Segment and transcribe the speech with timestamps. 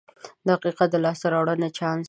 [0.49, 1.99] •دقیقه د لاسته راوړنې چانس دی.